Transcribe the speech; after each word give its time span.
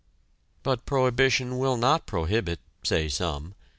But 0.63 0.87
prohibition 0.87 1.59
will 1.59 1.77
not 1.77 2.07
prohibit, 2.07 2.59
say 2.83 3.07
some. 3.07 3.53